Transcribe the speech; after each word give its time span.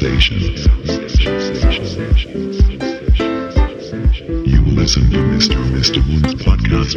station. 0.00 0.40
You 4.46 4.64
listen 4.72 5.10
to 5.10 5.18
Mr. 5.28 5.56
Mr. 5.76 6.00
Moon's 6.08 6.34
podcast. 6.42 6.96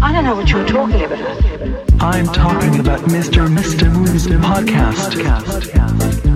I 0.00 0.12
don't 0.12 0.24
know 0.24 0.36
what 0.36 0.48
you're 0.48 0.66
talking 0.66 1.02
about. 1.02 2.02
I'm 2.02 2.24
talking 2.28 2.80
about 2.80 3.00
Mr. 3.00 3.48
Mr. 3.48 3.92
Moon's 3.92 4.26
podcast. 4.28 5.12
podcast. 5.20 6.29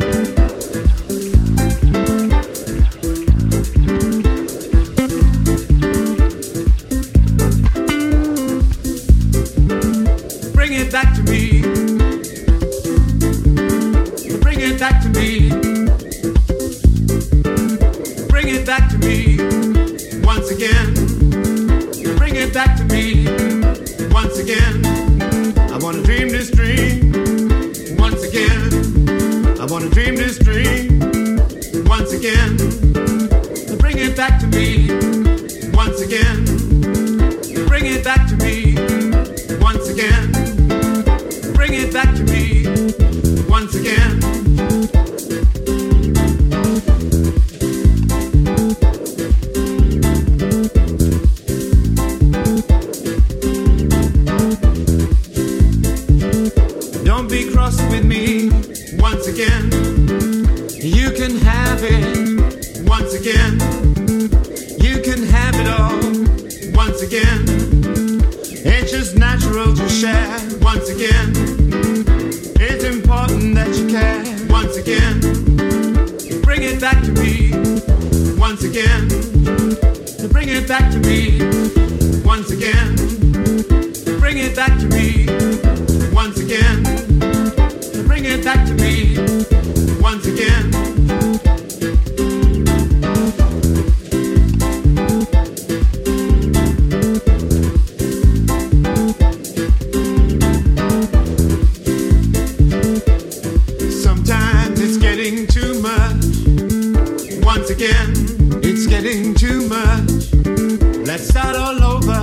all 111.64 111.82
over 111.82 112.20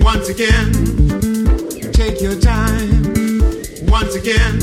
once 0.00 0.28
again. 0.28 0.72
Take 1.92 2.20
your 2.20 2.34
time 2.40 3.04
once 3.86 4.16
again. 4.16 4.58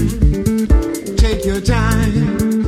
Take 1.16 1.46
your 1.46 1.62
time. 1.62 2.59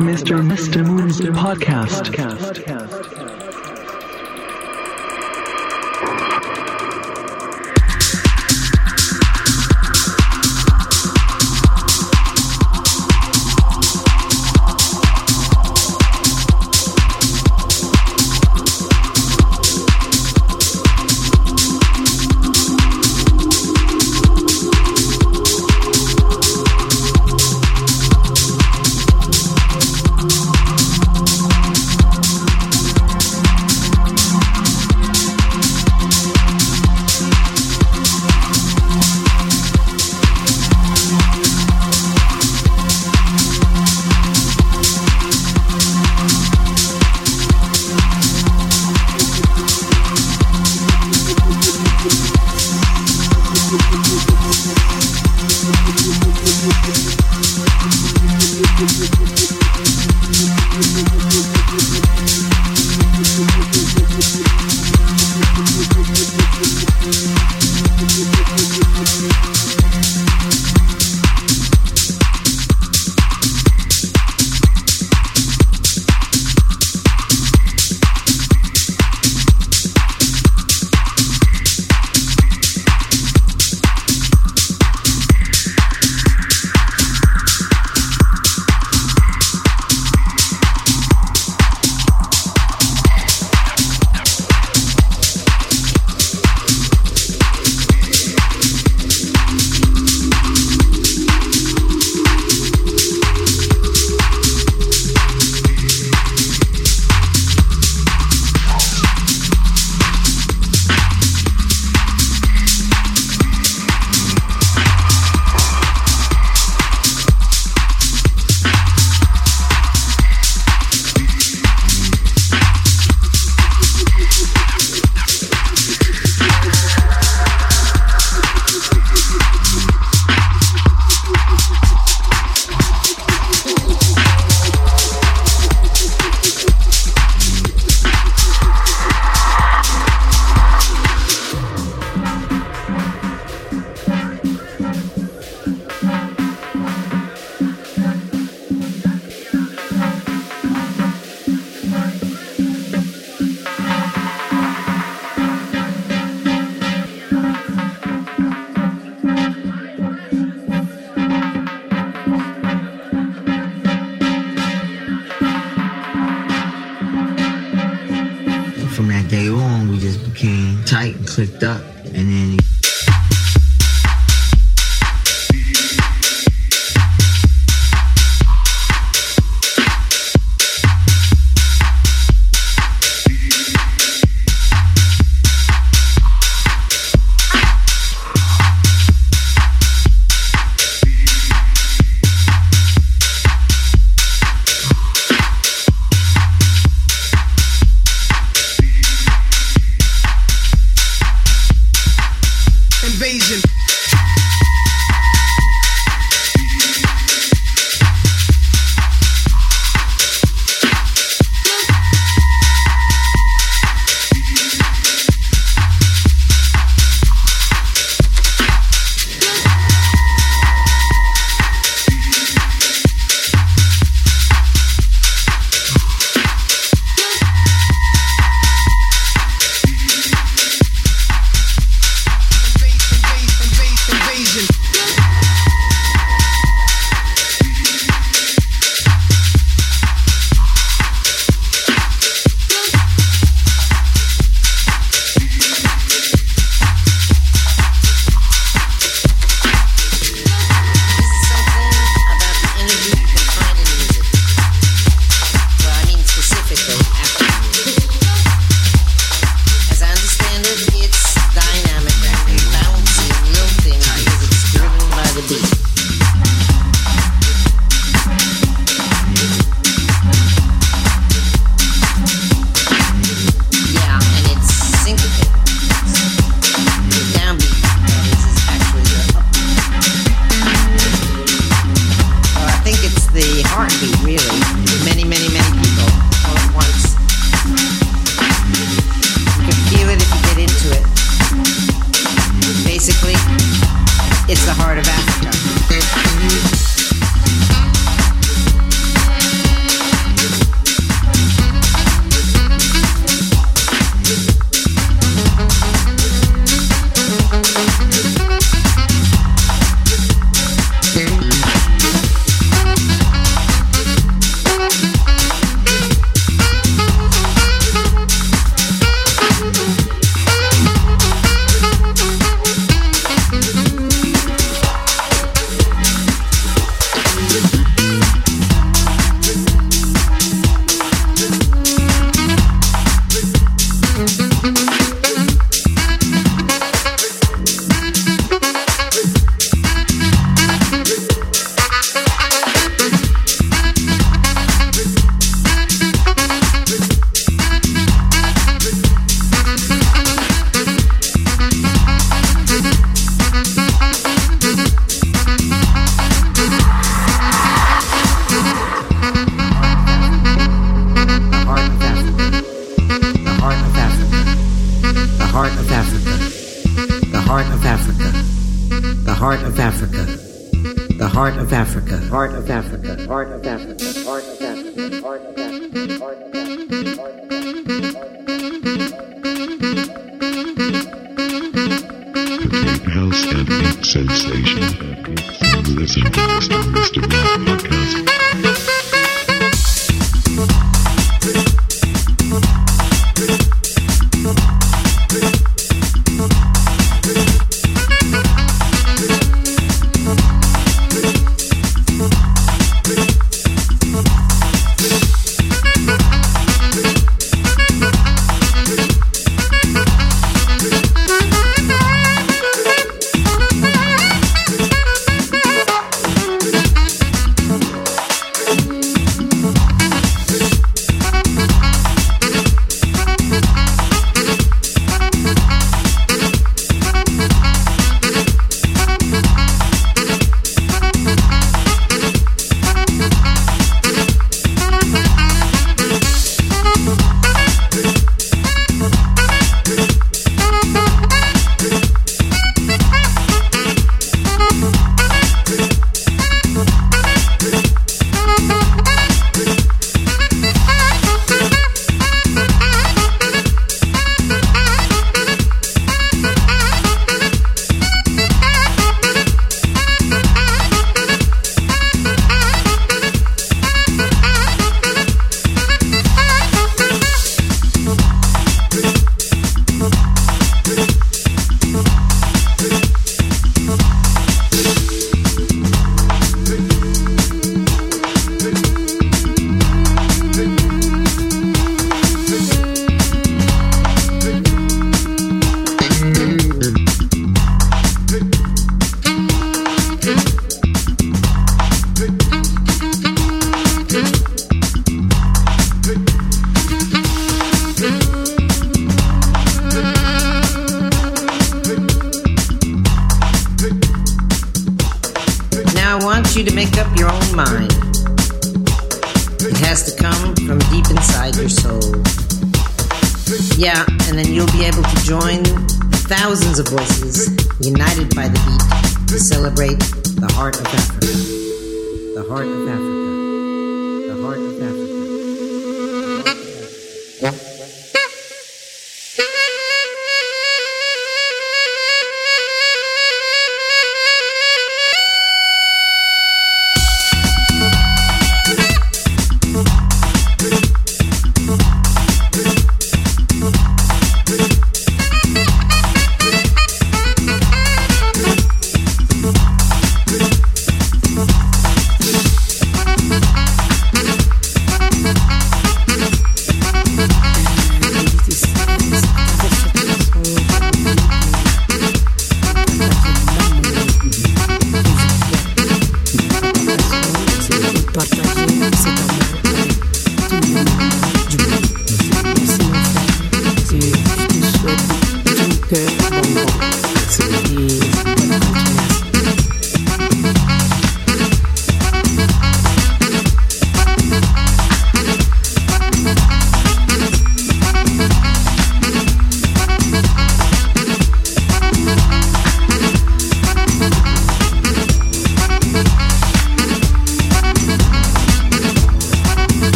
Mr. 0.00 0.49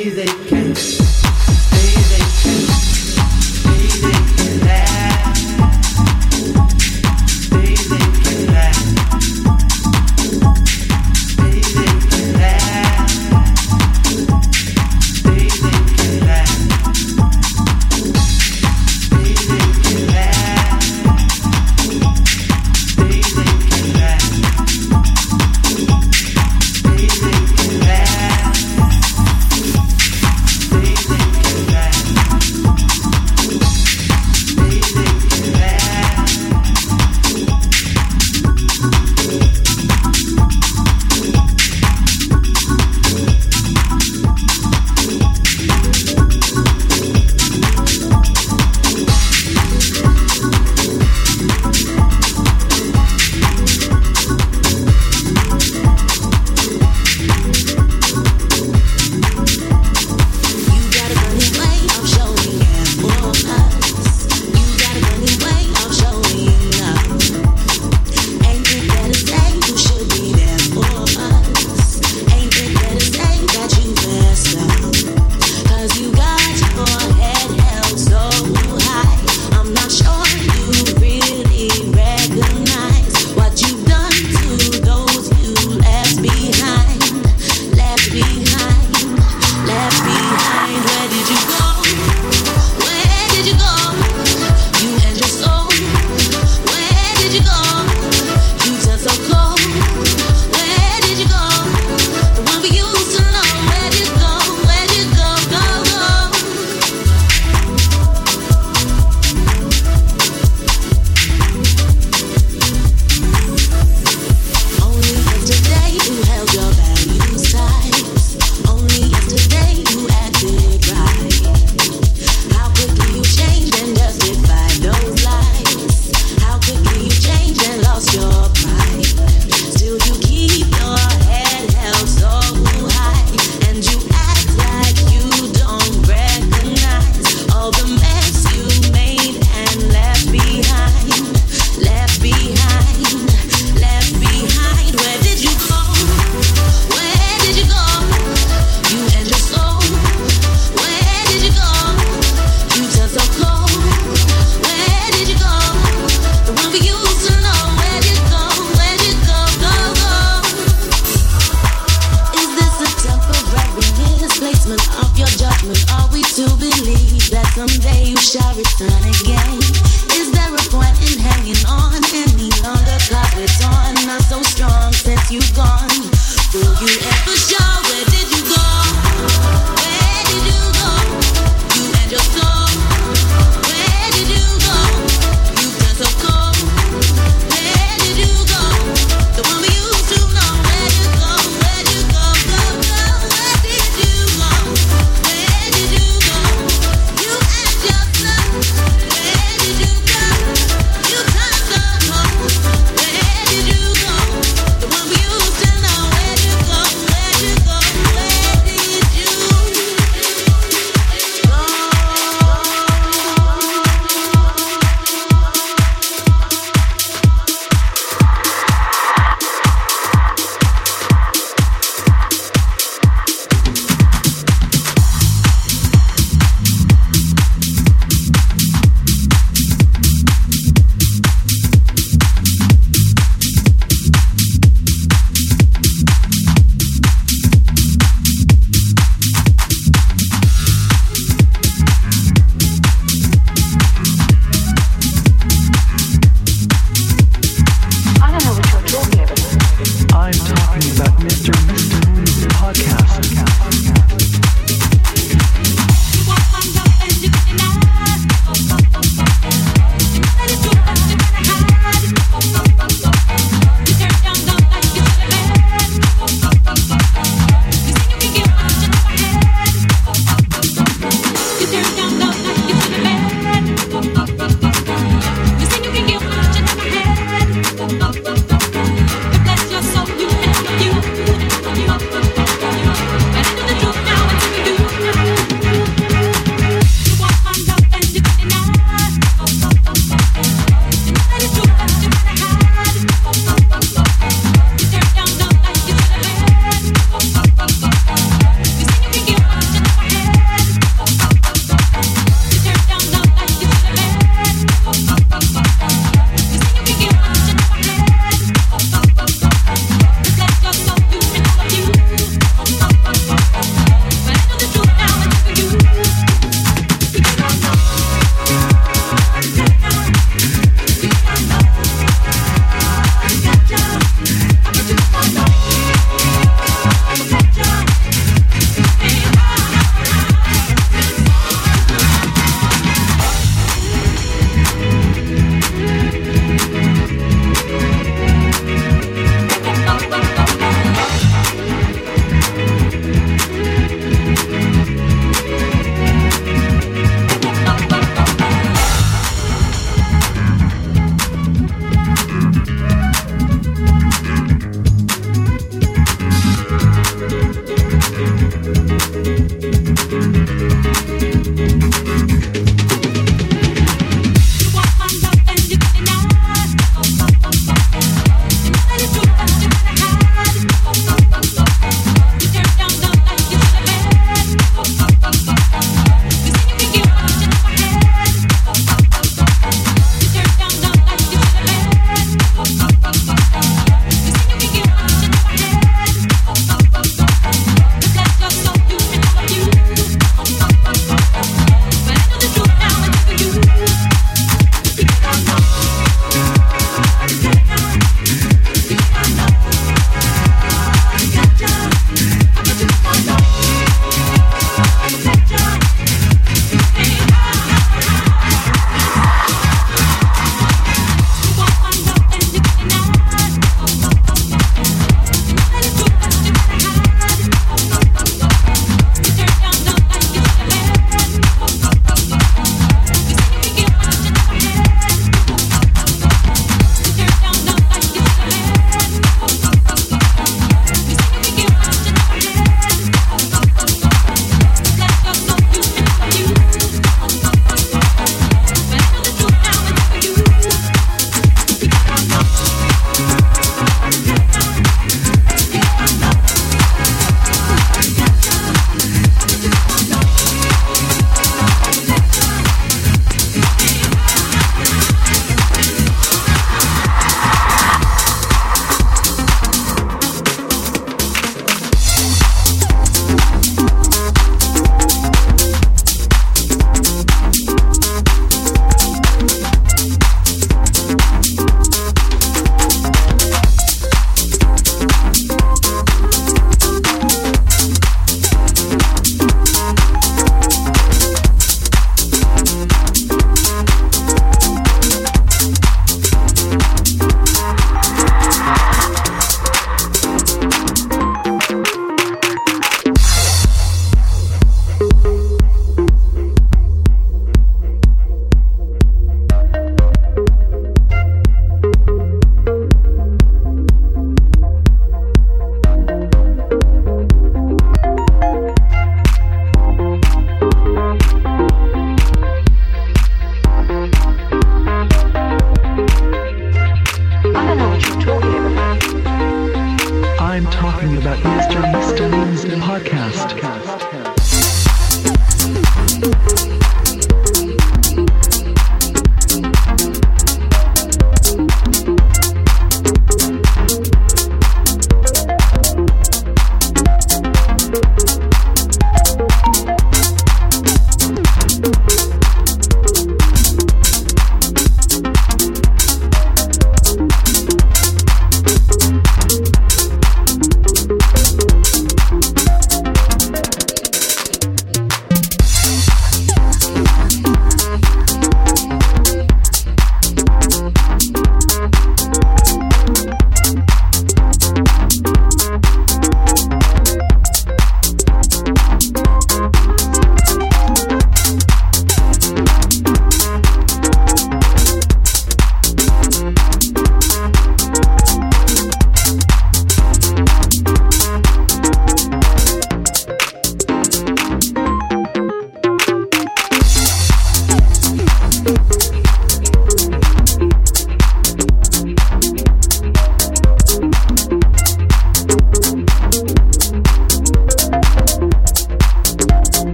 easy. 0.00 1.19